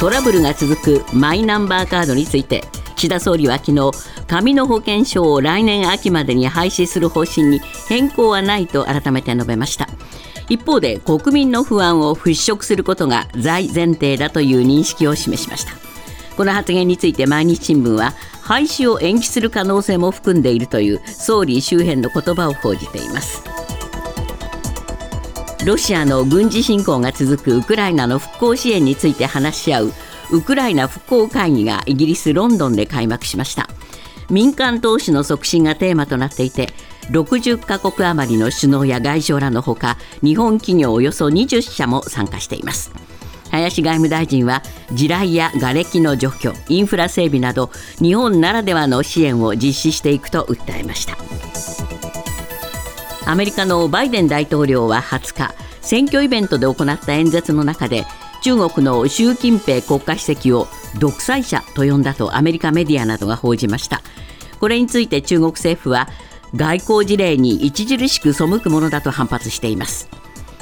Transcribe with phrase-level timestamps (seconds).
[0.00, 2.62] トラブルが続くマイナンバーカードについて
[2.94, 3.90] 岸田総理は昨日
[4.28, 9.88] 紙の保険証を来年秋までに廃止する方針に変更はないと改めて述べました。
[10.48, 15.72] 一方で国民の不安を払拭することが大前提だという認識を示しました。
[16.36, 18.12] この発言について毎日新聞は
[18.42, 23.42] 廃止を延期する可能性も含んでいるという総理周辺の言葉を報じています。
[25.66, 29.92] ロシアの軍事侵攻が続くウクライナの復興支援について話し合う
[30.32, 33.68] ウクライナ復興会議がイギリス・ロンドンで開幕しました。
[34.30, 36.68] 民間投資の促進がテーマとなっていて
[37.10, 42.92] 60カ国余りの首脳や外相らのほか日本企業およそ20社も参加しています。
[43.50, 51.16] 林外務大臣は地雷や瓦礫の除去インフラ整備など日本ならではの支援を実施していくと訴えました。
[53.28, 58.06] アメリカのバイデン大統領は20日選挙イベントで行った演説の中で
[58.40, 60.66] 中国の習近平国家主席を
[60.98, 64.00] 独裁者と呼んだとアメリカメディアなどが報じました。
[64.58, 66.08] これについて中国政府は
[66.56, 70.08] 外交事例に著しく背くものだと反発しています。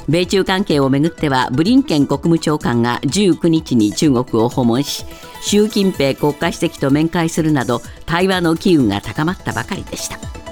[0.09, 5.05] 米中関係をめぐってはブリンケン国務長官が19日に中国を訪問し
[5.41, 10.46] 習近平国家主席と面会するなど対話の機運が高まったばかりでした。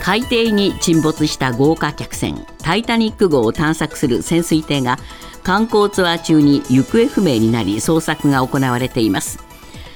[0.00, 4.98] 海底に沈没した豪華客船タイタニック号を探索する潜水艇が
[5.42, 9.38] 観光ツアー中に行方不明になり捜索が行われています。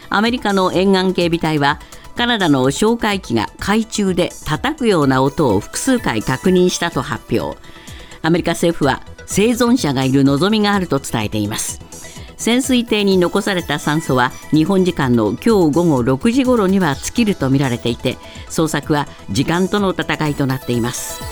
[0.09, 1.81] アメリカの沿岸警備隊は
[2.17, 7.59] カナダの哨戒機が海中で叩くような音を複数回確認したと発表。
[8.21, 11.81] アメリカ政府は生存者がいる望みがあると伝えています。
[12.43, 18.17] 潜水艇に残された酸素は日本時間の今日午後6時頃には尽きるとみられていて
[18.49, 21.23] 捜索は時間との戦いとなっています。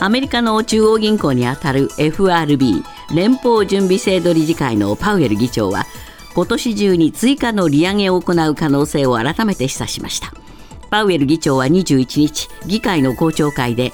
[0.00, 2.82] アメリカの中央銀行にあたる FRB
[3.14, 5.86] 連邦準備制度理事会のパウエル議長は
[6.34, 10.32] 今年中に追加の利上げを行う可能性を改めて示唆しました。
[10.90, 13.92] パウエル議長は21日議会の公聴会で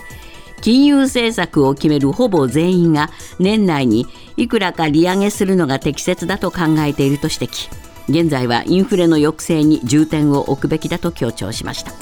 [0.63, 4.07] 金融政策を決めるほぼ全員が年内に
[4.37, 7.69] いくらか利上げするのが適切だと考えていると指摘
[8.09, 11.93] 現在はインフレの抑制に重点を置くべきだと強調しました。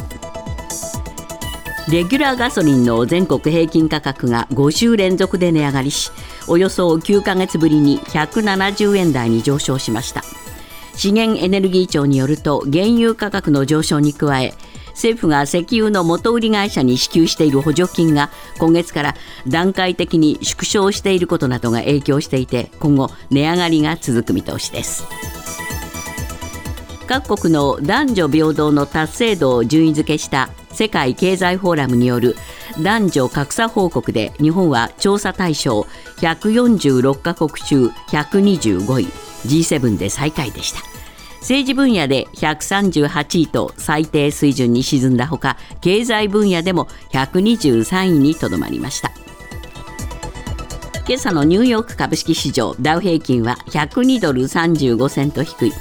[1.91, 6.13] レギュラーガソリンの全国平均価格が5週連続で値上がりし
[6.47, 10.23] およそ9ヶ月ぶりに170円台に上昇しました。
[10.95, 14.53] 資源エネルギー庁によると原油価格の上昇に加え
[15.01, 18.29] 政府が石油の元売り会社に支給している補助金が
[18.59, 19.15] 今月から
[19.49, 25.05] 段階的に縮小していることなどが影響していて今後値上がりが続く見通しです。
[27.07, 32.37] 各国の男女平等の達成度を順位付けした世界経済フォーラムによる
[32.83, 35.87] 男女格差報告で日本は調査対象
[36.19, 39.07] 146カ国中125位
[39.47, 40.90] G7 で最下位でした。
[41.41, 49.11] 政治分野で138位と最低水準に沈んだほか経済分野でも123位にとどまりました。
[51.09, 55.73] 今朝のニューヨーク株式市場ダウ平均は102ドル35セント低い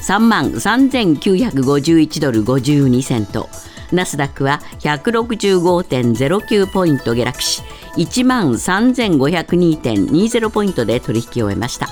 [0.00, 3.50] 3万3951ドル52セント。
[3.92, 7.62] ナスダックは165.09ポイント下落し
[7.96, 11.88] 1万3502.20ポイントで取引を終えました。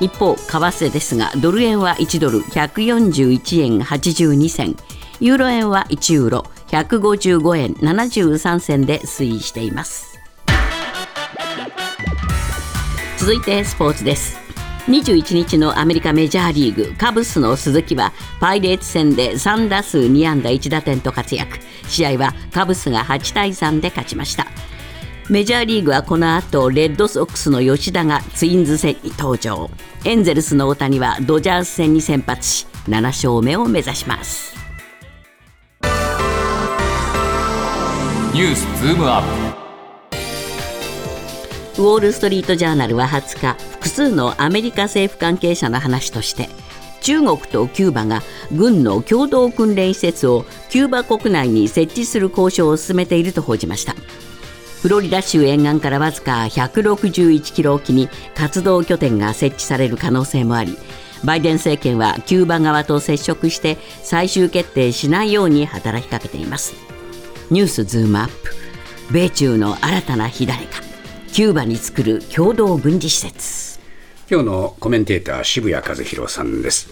[0.00, 4.76] 一方為替ですがドル円は1ドル141円82銭。
[5.20, 10.18] ユーロ円は1ユーロ155円73銭で推移しています。
[13.18, 14.38] 続いてスポーツです。
[14.86, 21.58] 21日のアメリカメジャーリーグカブスの鈴木はパイレーツ戦で3打数2安打1打点と活躍。
[21.86, 24.46] 試合はカブスが8対3で勝ちました。
[25.30, 29.70] メジャーリーグはこの後レッドソックスの吉田がツインズ戦に登場。
[30.04, 34.56] エンゼルスの大谷はドジャース戦に先発し7勝目を目指します。
[38.34, 39.54] ニュースズームアッ
[41.76, 41.80] プ。
[41.80, 46.48] ウォール・ストリート・ジャーナルは20日複数のアメリカ政府関係者の話として
[47.02, 53.94] 中国とキューバが軍の共同訓練施設をキューバ国内に設置する交渉を進めていると報じました
[54.82, 60.78] フロリダ州沿岸からわずか161キロ沖に活動拠点が設置される可能性もあり
[61.24, 66.74] バイデン政権はキューバ側と接触して最終決定しないように働きかけています。
[67.50, 68.32] ニュースズームアップ。
[69.12, 70.80] 米中の新たな火種か。
[71.32, 73.80] キューバに作る共同軍事施設。
[74.30, 76.88] 今日のコメンテーター渋谷和宏さんです、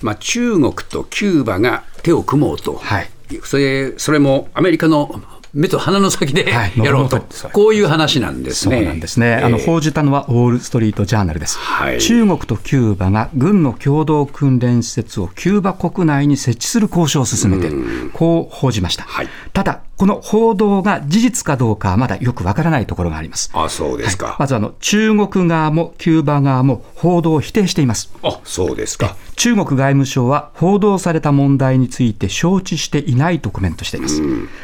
[0.00, 3.10] まあ、中国とキューバが手を組もうと、はい、
[3.44, 5.20] それそれもアメリカの
[5.58, 7.20] 目と鼻の先ではい やろうと、
[7.52, 8.82] こういう話なんですそうね。
[8.82, 9.44] なんですね、ええ。
[9.44, 12.00] あの報じたのはウォール・ストリート・ジャーナルです、はい。
[12.00, 19.28] 中国とキューバが軍の共同訓練施設をキューバ国内に設置する交渉を進めている、こう報じました、はい。
[19.52, 23.50] ただ、この報道が事実かどうかはまだよくわからないところがあります。
[23.52, 24.36] あ、そうですか。
[24.38, 28.12] まずあの中国側もキューバ側も報道を否定しています。
[28.22, 29.16] あ、そうですか。
[29.34, 34.22] 中国外務省は報道された問題について承知していないとコメントしています。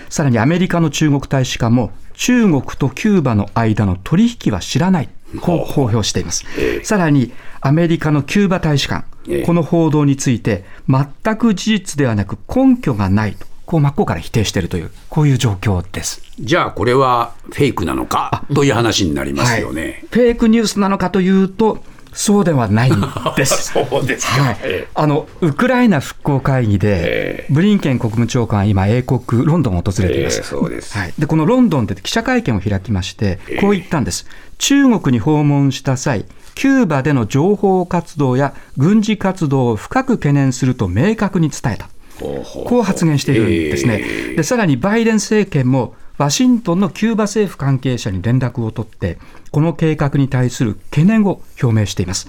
[0.09, 5.09] さらにアメリカの中国大使館も中国とキューバの間の取引は知らない。
[5.41, 6.45] こう公表しています。
[6.85, 16.23] さらにアメリカのキューバ大使館ええ、この報道について全く事実ではなく根拠がないと、こう真っ向から否定しているという、こういう状況です。
[16.39, 20.05] じゃあ、これはフェイクなのかという話になりますよね。
[20.11, 21.83] フェイクニュースなのかというと、
[22.15, 23.01] そうではないん
[23.37, 23.73] です。
[23.75, 24.59] そうですはい。
[24.63, 24.89] ええ。
[24.95, 30.97] あのウクライナ復興会議で、ブリンケン国務長官は今、英国、ロンドンを訪れています、ええそうです。
[30.97, 34.27] はい、でこのロンドンで記者会見を開きまして、こう言ったんです、
[34.59, 36.25] 中国に訪問した際、
[36.55, 41.89] キューバでの情報活動や軍事活動を深く懸念すると明確に伝えた。
[42.19, 44.01] こう発言しているんですね。
[44.01, 49.19] ええでさらにバイデン政権もワシントンのキューバ政府関係者に連絡を取って、
[49.51, 52.29] この計画に対する懸念を表明しています。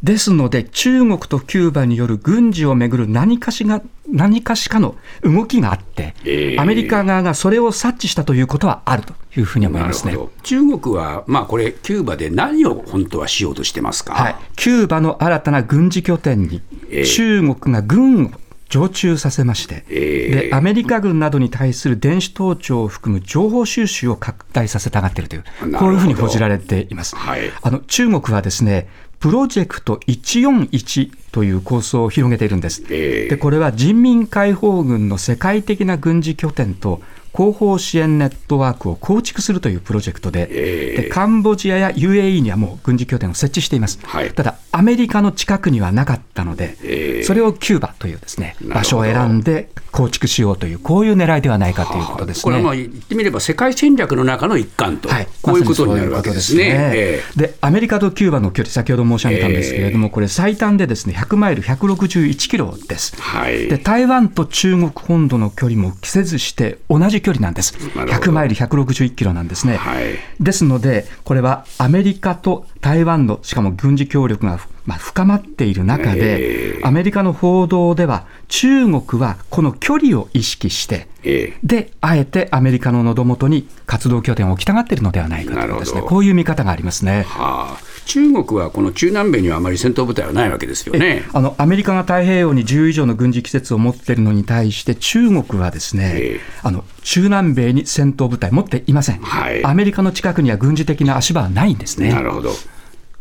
[0.00, 4.94] ですので、中国とキューバによる軍事をめぐる何かしが何かしかの
[5.24, 10.16] 動きがあって、ええアメリカ側がそれを察知したということはあるというふうに思いますね。
[10.44, 14.14] 中国は、まあこれ、キューバで何を本当はしようとしてますか？
[14.14, 18.30] はい、キューバの新たな軍事拠点にええ中国が軍を
[18.68, 27.16] 常駐させまして、ええでアメリカ軍などに対する電子盗聴を含む情報収集を拡大させたがっているというこういうふうに報じられています。
[27.16, 28.88] はいあの中国はですね
[29.20, 32.82] プロジェクト141という構想を広げているんです。
[32.90, 37.00] ええでこれは人民解放軍の世界的な軍事拠点と
[37.32, 41.02] 後方支援ネットワークを構築するというプロジェクトで、ええ。
[41.02, 43.98] でカンボジアや UAE にはもう軍事拠点を設置しています。
[44.02, 44.32] はい。
[44.32, 47.22] ただ、アメリカの近くにはなかったので、ええ。
[47.22, 52.42] それをキューバというですね場所を選んで構築しようという、こういう狙いではないかということですね。
[52.42, 56.74] これはまあ言ってみれば世界戦略の中の一環と、はい、こういうことになるわけですね。
[56.74, 57.48] まういうですね。
[57.48, 63.20] でアメリカとキューバの距離、先ほど申し上げたんですけれども、これ、最短でですね100マイル161キロです。
[63.20, 63.68] はい。
[63.68, 67.74] で台湾と中国本土の距離も季節して同じ距離なんです。
[67.96, 68.30] なるほど。
[68.30, 69.76] 100マイル161キロなんですね。
[69.76, 70.18] はい。
[70.40, 76.80] ですので、これはアメリカと台湾の、しかも軍事協力が、まあ、深まっている中で、ええ。
[76.82, 81.58] アメリカの報道では、中国はこの距離を意識して、ええ。
[81.62, 87.24] で、あえてアメリカの喉元に活動拠点を置きたがっているのではないかというですね、こういう見方がありますね。
[87.28, 91.24] はあ、中国はこの中南米にはあまり戦闘部隊はないわけですよね。
[91.34, 102.08] あのアメリカが太平洋に10以上の軍事施設を持っているのに対して、中国はですね、ええあの中南米に戦闘部隊持っていません、はいアメリカの近くには軍事的な足場はないんですね。
[102.08, 102.50] なるほど。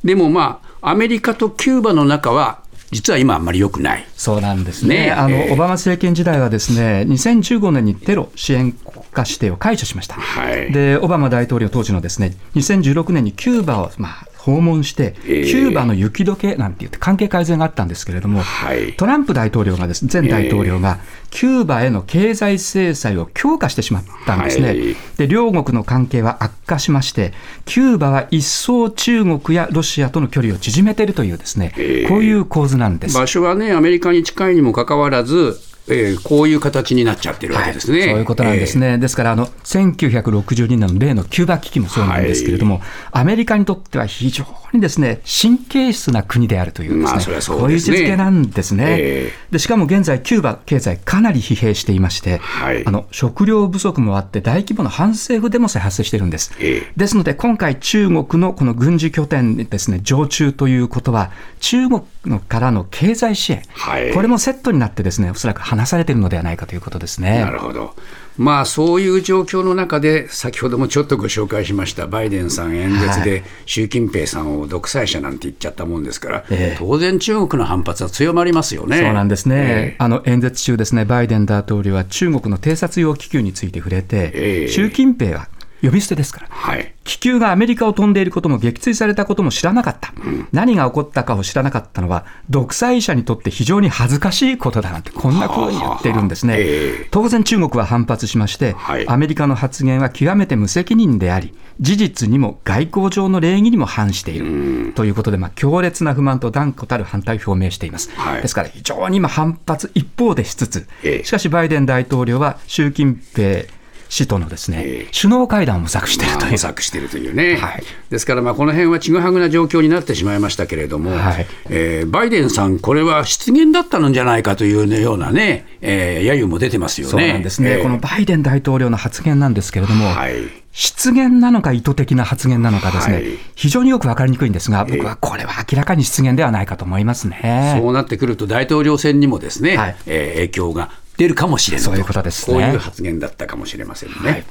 [0.06, 2.62] でもまあ、アメリカとキューバの中は、
[2.92, 4.08] 実は今あんまり良くない。
[4.16, 15.44] そうなんですねねあの、ええオバマ政権時代はですね2015年にテロ支援国家指定を解除しました、はいでオバマ大統領当時のですね2016年にキューバを、まあ、訪問して、ええ。
[15.44, 18.94] キューバの雪解けなんて言って関係改善があったんですけれども、はい。
[18.94, 21.00] トランプ大統領がです前大統領が、
[21.30, 24.96] キューバへの経済制裁を強化してしまったんですね、はい。
[25.18, 27.34] で両国の関係は悪化しまして
[27.66, 32.08] キューバは一層中国やロシアとの距離を縮めているというですね、ええ。
[32.08, 33.18] こういう構図なんです。
[33.18, 38.02] 場所はね、アメリカに近いにもかかわらず、えーこういう形になっちゃってるわけですね。
[38.04, 38.98] そういうことなんですね。
[38.98, 48.86] ですから、あの、1962年の例のキューバ危機もそうなんですけれども、アメリカにとっては非常にですね、神経質な国であるというですね、まあそそうこういう位ですね置づけなんですね。
[49.00, 56.54] えで、しかも現在、キューバ経済かなり疲弊していまして、はいあの、食料不足もあって大規模な反政府デモさえ発生しているんです。
[56.60, 67.40] ええですので、今回中国のこの軍事拠点にですね、常駐ということは、中国のからの経済支援、はいこれもセットになってですね、おそらく話されているのではないかということですね。
[67.40, 67.94] なるほど。
[68.38, 79.00] まあそういう状況の中で、先ほどもちょっとご紹介しました、バイデンさん演説はで、習近平さんを独裁者なんて言っちゃったもんですから、ええ当然、中国の反発は強まりますよね。
[79.00, 85.48] そうなんですね、ええあの演説中、ですねバイデン大統領は中国の偵察用気球について触れて、ええ習近平は
[85.82, 86.94] 呼び捨てですから、はい。
[87.04, 90.14] 気球がアメリカを飛んでいることも撃墜されたことも知らなかった、
[90.52, 96.56] 何が起こったかを知らなかったのは、独裁者にとって非常に恥ずかしいことだなんて、こんな風に言っているんですね。
[96.58, 97.08] ええ。
[97.12, 104.94] 当然、中国は反発しまして、はいアメリカの発言は極めて無責任であり、事実にも外交上の礼儀にも反している。
[104.94, 108.10] ということで、まあ、強烈な不満と断固たる反対を表明しています。
[108.16, 108.42] はい。
[108.42, 113.64] ですから、非常に今、反発一方でしつつええ、しかしバイデン大統領は習近平
[114.10, 115.12] 氏とのですね、ええ。
[115.18, 117.84] 首脳会談を模索しているという、まあ模索しているというね、はい。
[118.10, 121.48] ですから、まあこの辺はちぐはぐな状況になってしまいましたけれども、はい。
[121.70, 127.12] えーバイデンさん、これは失言だったのじゃないかというようなね、えー揶揄も出てますよね。
[127.12, 130.34] そうなんですね、えーこのバイデン大統領の発言なんですけれども、はい。
[130.72, 133.26] 失言なのか意図的な発言なのかですね、はい。
[133.56, 137.80] 非常によく分かりにくいんですが、僕はこれは明らかに失言ではないかと思いますね。
[137.82, 139.96] そうなってくると、大統領選にもですね、はい。
[140.06, 142.58] えー影響が出るかもしれないそういうことですね。
[142.58, 144.16] こういう発言だったかもしれませんね。
[144.16, 144.44] はい。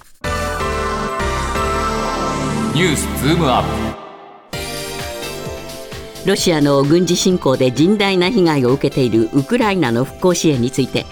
[2.74, 4.06] ニュースズームアップ。
[6.26, 11.06] ロシアの軍事侵攻で甚大な被害を受けているウクライナの復興支援について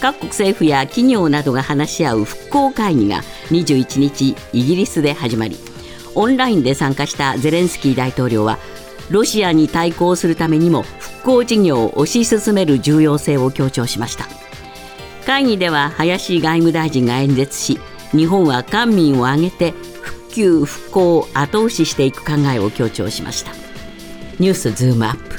[0.00, 5.58] 各国政府や企業などが話し合う復興会議が21日イギリスで始まり
[6.14, 8.58] オンラインで参加したゼレンスキー大統領は
[9.10, 14.45] ロシアに対抗するためにも復興事業を推し進める重要性を強調しました
[15.26, 17.80] 会議では林外務大臣が演説し
[18.12, 23.50] 日本は官民を挙げて復旧復興を後押ししていく考えを強調しました。
[24.38, 25.36] ニュースズームアップ。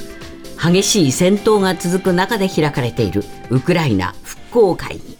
[0.59, 5.17] 激しい戦闘が続く中で開かれているウクライナ復興会議。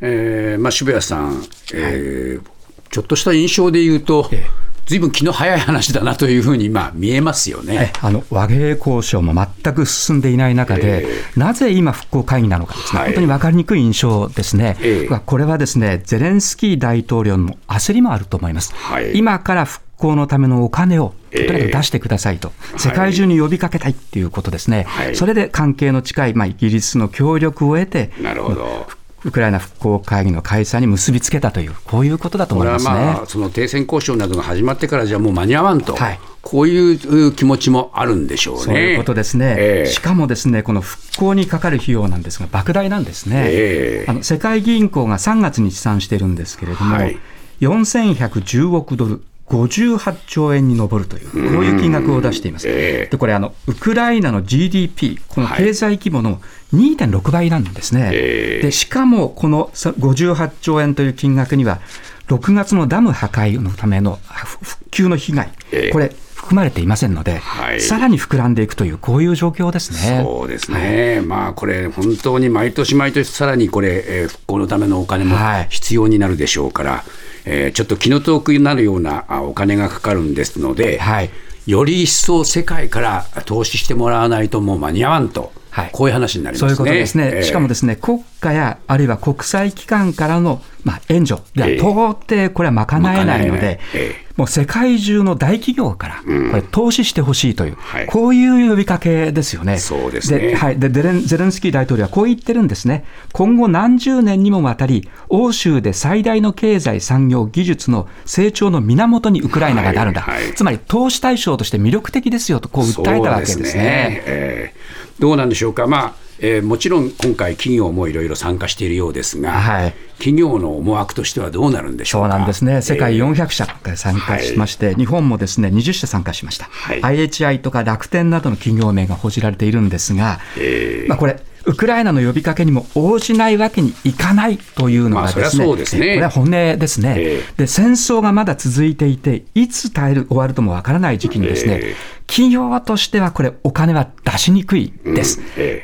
[0.00, 2.56] えーまあ、渋谷さん、えー
[2.90, 4.46] ちょっとした印象で言うとええ、
[4.86, 7.92] ずいぶん気の早い話だなというふうにまあ見えますよえね。
[8.00, 13.08] あの和平交渉も全く進んでいない中で、なぜ今、復興会議なのかですね、はい。
[13.08, 15.20] 本当に分かりにくい印象ですね、ええ。
[15.26, 19.16] これはですねゼレンスキー大統領の焦りもあると思います、はい。
[19.18, 21.46] 今から復興のためのお金をとえ。
[21.46, 25.16] えにかく出してくださいと、世界中に呼びかけたいっていうことですね、はい。
[25.16, 28.86] それで関係の近い、まあ、イギリスの協力を得て、なるほど。
[29.26, 32.94] ウクライナ復興会議の開催に結びつけたという、こういうことだと思いますね。
[32.94, 36.20] まあ、その停戦交渉などが始まってからじゃもう間に合わんと、はい。
[36.42, 38.62] こういう気持ちもあるんでしょうね。
[38.62, 39.90] そういうことですね、ええ。
[39.90, 44.10] しかもですねこの復興にかかる費用なんですが、莫大なんですね、ええ。
[44.10, 47.18] あの世界銀行が3月に試算しているんですけれども、はい。
[47.60, 52.68] 4110億ドル、58兆円に上るという、こういう金額を出しています。
[52.68, 53.08] ええ。
[53.10, 56.40] でこれあの、ウクライナの GDP、この経済規模の
[56.74, 58.62] 2.6倍なんですね、ええ。
[58.62, 61.80] でしかもこのさ58兆円という金額には、
[62.28, 65.90] 6月のダム破壊のためのふ復旧の被害、ええ。
[65.90, 66.12] これ、
[66.46, 67.80] 含まれていませんので、はい。
[67.80, 70.22] さらに膨らんでいくという、こういう状況ですね。
[70.22, 75.66] そうですね、まあこれ、本当に毎年毎年、さらにこれ、えー復興のためのお金もはい。
[75.70, 77.04] 必要になるでしょうから、
[77.44, 81.30] えーちょっと気の遠くになるようなあお金がかかるんですので、はい。
[81.66, 85.90] より一層世界から投資してもらわないと、もう間に合わんと、はい。
[85.92, 86.76] こういう話になりますね。
[86.76, 87.42] そういうことですね、えー。
[87.42, 98.06] しかもですね国家やあるいは国際機関からの、まあ、援助ではええ到底これは賄えないの賄ええもう世界中の大企業からこれ投資してほしいという、はい。
[98.06, 99.78] こういう呼びかけですよね。
[99.78, 100.54] そうですね。
[100.54, 114.22] はい、でゼレンゼレンスキー大統領はこう言ってるんですね、今後何十年にもわたり、欧州で最大の経済、産業、技術の成長の源にウクライナがなるんだ、はいはいつまり投資対象として魅力的ですよとこう訴えたわけですそうね。
[114.26, 119.94] えーどうなんでしょうか、まあえーもちろん今回、企業もいろいろ参加しているようですが、はい。
[120.18, 122.28] 企業の思惑としてはどうなるんでしょうか？
[122.30, 127.00] そうなんですね、世界えー400社が参加しまして、日本もですね20社参加しました、はい。
[127.00, 131.08] IHI とか楽天などの企業名が報じられているんですが、えー。
[131.08, 136.00] まあ、これ、ウクライナの呼びかけにも応じないわけにいかないというのがですね、まあすね。
[136.00, 141.94] これは本音ですね、えで、戦争がまだ続いていて、いつ耐える終わるともわからない時期にですね、え
[142.26, 145.40] 企業としてはこれ、お金は出しにくいです。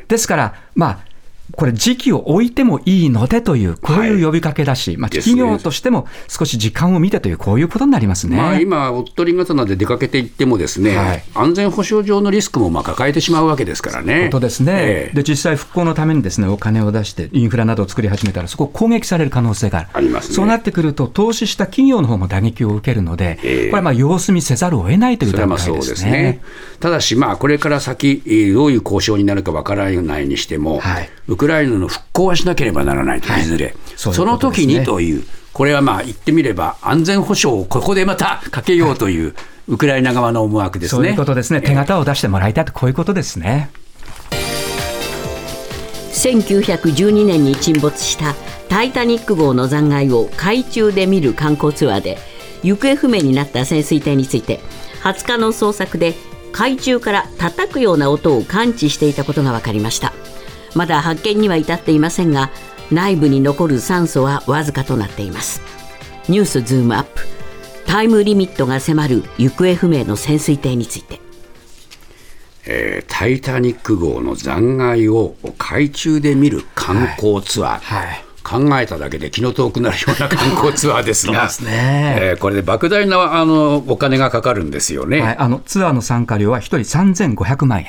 [0.08, 1.11] ですから、まあ、
[1.56, 8.36] これ、時期を置いてもいいのでという、こういう呼びかけだし、まあ、ですね企業としても少し時間を見てという、こういうことになりますね。
[8.36, 14.26] まあ、今、おっとり刀で出かけていってもですね、はい安全保障上のリスクもまあ抱えてしまうわけですからね。
[14.26, 26.42] ことですね、ええで実際、復興のためにです、ね、お金を出して、インフラなどを作り始めたら、そこを攻撃される可能性がある、ありますねそうなってくると、投資した企業の方も打撃を受けるので、ええこれはまあ様子見せざるを得ないという段階でですすねね。。
[26.80, 34.74] ただし、まあ、これから先、えーどういう交渉になるかわからないにしても、はいウクライナの復興はしなければならないと、はいいずれ、そういうそのことですね。
[34.74, 39.34] 時にという、これはまあ言ってみれば、安全保障をここでまたかけようという、
[39.66, 40.96] ウクライナ側の思惑ですね。
[40.96, 43.70] そういうことですね、手形を出してもらいたいと、こういうことですね。
[46.12, 48.36] 1912年に沈没した
[48.68, 52.18] タイタニック号の残骸を海中で見る観光ツアーで
[52.62, 54.60] 行方不明になった潜水艇について
[55.02, 56.14] 20日の捜索で
[56.52, 60.12] 海中から叩くような音を感知していたことが分かりました
[60.74, 62.50] まだ発見には至っていませんが
[62.90, 65.62] 内部に残る酸素はわずかとなっています。
[66.28, 67.22] ニュースズームアップ。
[67.86, 71.20] タイムリミットが迫る行方不明の潜水艇について。
[72.64, 78.24] えータイタニック号の残骸を海中で見る観光ツアー、はい。
[78.42, 82.16] 考えただけで気の遠くなるような観光ツアーですが、すね。
[82.20, 85.20] えーこれで莫大なあのお金がかかるんですよね。
[85.20, 87.86] はい、あのツアーの参加料は1人3500万円。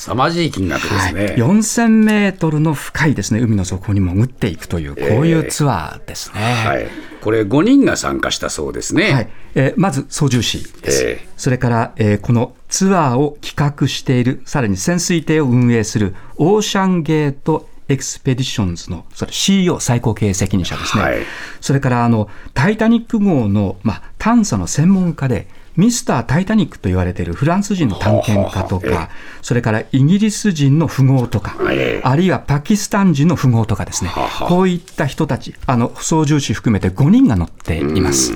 [0.00, 1.34] 凄まじい金額ですね。
[1.36, 3.40] 4000メートルの深いですね。
[3.40, 6.40] 海の底に潜っていくというこういうツアーですね。
[6.40, 6.86] はい、
[7.20, 9.12] これ5人が参加したそうですね。
[9.12, 9.28] はい。
[9.56, 11.28] えーまず操縦士です、ええ。
[11.36, 21.18] それから、えーこのツアーを企画しているさらに潜水艇を運営するオーシャンゲートエクスペディションズのそれ CEO 最高経営責任者ですね、はい。
[21.60, 29.10] それからあのタイタニック号の、まあ、探査の専門家でミスター・タイタニックと言われているフランス人の探検家とか、
[29.42, 32.02] それからイギリス人の富豪とか、ええ。
[32.04, 34.10] あるいはパキスタン人の富豪とかですね、
[34.48, 38.34] こういった人たち、あの操縦士含めて5人が乗っています。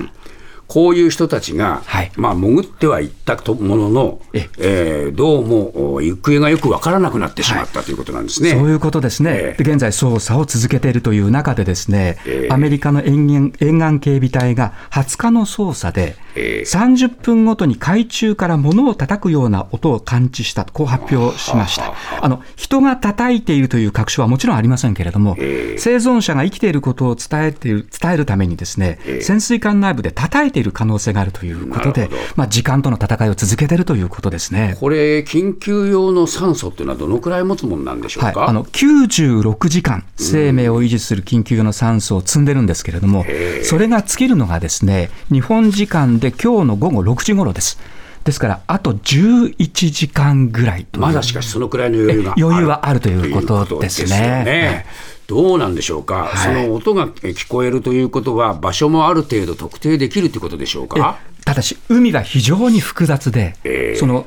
[0.67, 2.11] こういう人たちが、はい。
[2.15, 5.09] まあ、潜ってはいったとものの、ええ。
[5.11, 8.51] ーどうもお行方がよくわからなくなってしまったということなんですね。
[8.51, 9.63] そういうことですね、ええ。
[9.63, 12.53] で現在、捜査を続けているという中で、ですね、ええ。
[12.53, 21.93] アメリカの沿岸沿岸警備隊が20日の捜査で、ええ30分ごとに海中から物を叩くような音を感知したと、こう発表しました。
[22.21, 22.27] あ。
[22.29, 34.77] の人が叩いているという確証はもちろんありませんけれども、ええ生存者が生きていることを伝えている伝えるために、ですね、ええ潜水艦内部で叩いている可能性があるということでまあ、時間との戦いを続けているということですね。
[34.79, 38.39] これ、緊急用の酸素っていうのはどのくらい持つものなんでしょうか？
[38.39, 43.25] はい、あの96時間、生命を維持する緊急用の酸素を積んでるんですけれども、
[43.63, 47.79] それが尽きるのがですね日本時間で今日の午後6時頃です。
[48.23, 54.07] ですから、あと11時間ぐらいまだしかしそのくらいの余裕がえ余裕はあるということですね。
[54.07, 54.85] すよね。
[55.27, 56.63] どうなんでしょうか、はい。
[56.63, 61.19] その音がえ聞こえるということは、場所もある程度特定できるということでしょうか？
[61.45, 63.95] ただし、海が非常に複雑で、ええ。
[63.95, 64.25] その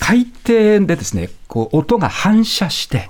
[0.00, 3.08] 海底でですね、こう音が反射して、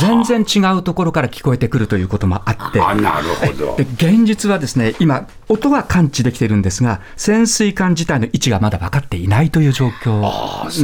[0.00, 3.76] 全然違うところから聞こえてくるということもあって、あなるほど。
[3.76, 10.20] で現実はですね、今、音は感知できているんですが、潜水艦自体の位置がまだ分かっていないという状況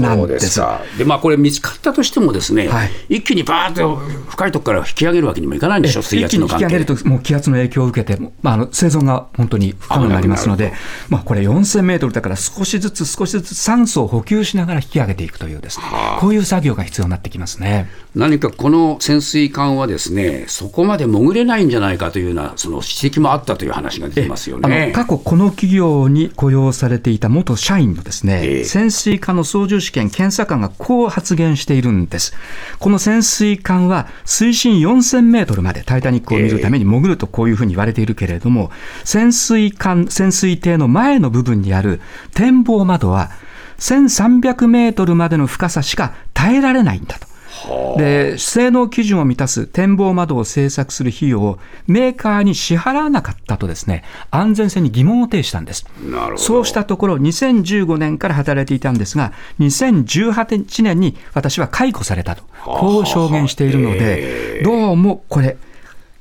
[0.01, 0.35] なんで。
[0.35, 0.61] です。
[0.97, 2.91] で、まあ、これ見つかったとしてもですね、はい。
[3.09, 3.97] 一気にバーッと
[4.29, 6.65] 深いところから引き上げるわけにもいかないんでしょ、水一気に圧の関係。
[6.65, 10.73] 引き上げると、もう気圧の影響を受けて、まあ、あの生存が本当に不可能になりますので、
[11.11, 15.85] まあ、これ4000メートルだから少しずつ少しずつ酸素を補給しながら引き上げていくというですね、
[16.21, 17.89] こういう作業が必要になってきますね。
[18.15, 24.93] 何かこの潜水艦はですね、そこまで潜れないんじゃないかというような、その指摘もあったという話が出てますよね。
[24.95, 32.35] 過去、この企業に雇用されていた元社員のですね、ええ潜水艦の操縦試験検査官がこう発言しているんです。
[32.79, 38.71] この潜水艦は水深4000メートルまでタイタニックを見るために潜るとこういうふうに言われているけれども、
[39.05, 42.01] 潜水艦、潜水艇の前の部分にある
[42.35, 43.31] 展望窓は
[43.79, 47.35] 1300メートルまでの深さしか耐えられないんだと。
[47.97, 55.87] で性能基準を満たす展望窓を製作する費用をメーカーに支払わなかったとですね安全性に疑問を呈したんです。
[56.03, 56.37] なるほど。
[56.39, 65.57] そうしたところ、2015年から働いていたんですが、2018年に私は解雇されたと、こう証言しているので、どうもこれ、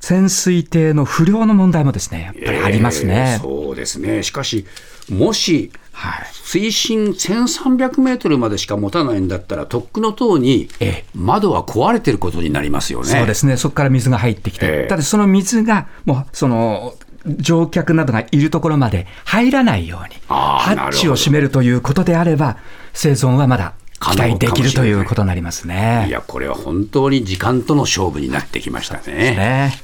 [0.04, 3.42] 潜水艇の不良の問題もですね、やっぱりありますねえー。
[3.42, 4.22] そうですね。
[4.22, 4.66] しかし、
[5.08, 13.06] もし、はい水深1300メートルまでしか持たないんだったら、とっくの塔にええ窓は壊れてることになりますよね。
[13.06, 22.58] そうですね、そこから水が入ってきて、ええただその水が、もうその乗客などがいるところまで入らないように、ハッチを閉めるということであれば、
[22.92, 26.06] 生存はまだ期待できるということになりますね。
[26.08, 29.14] いや、これは本当に時間との勝負になってきましたね。
[29.14, 29.83] ね